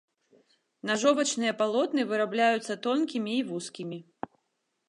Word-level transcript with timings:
Нажовачныя 0.89 1.53
палотны 1.61 2.01
вырабляюцца 2.13 2.79
тонкімі 2.87 3.31
і 3.43 3.45
вузкімі. 3.51 3.99